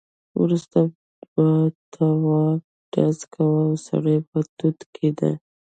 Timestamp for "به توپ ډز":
1.33-3.19